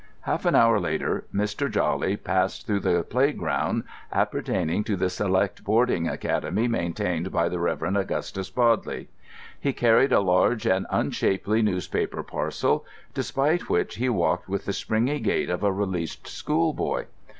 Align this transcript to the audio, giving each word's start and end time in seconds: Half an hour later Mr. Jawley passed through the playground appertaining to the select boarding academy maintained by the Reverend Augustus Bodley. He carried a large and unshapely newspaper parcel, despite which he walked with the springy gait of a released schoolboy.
Half 0.21 0.45
an 0.47 0.55
hour 0.55 0.79
later 0.79 1.25
Mr. 1.31 1.69
Jawley 1.71 2.17
passed 2.17 2.65
through 2.65 2.79
the 2.79 3.03
playground 3.03 3.83
appertaining 4.11 4.83
to 4.85 4.95
the 4.95 5.11
select 5.11 5.63
boarding 5.63 6.07
academy 6.07 6.67
maintained 6.67 7.31
by 7.31 7.47
the 7.49 7.59
Reverend 7.59 7.95
Augustus 7.97 8.49
Bodley. 8.49 9.09
He 9.59 9.73
carried 9.73 10.11
a 10.11 10.19
large 10.19 10.65
and 10.65 10.87
unshapely 10.91 11.61
newspaper 11.61 12.23
parcel, 12.23 12.83
despite 13.13 13.69
which 13.69 13.97
he 13.97 14.09
walked 14.09 14.49
with 14.49 14.65
the 14.65 14.73
springy 14.73 15.19
gait 15.19 15.51
of 15.51 15.61
a 15.61 15.71
released 15.71 16.25
schoolboy. 16.27 17.05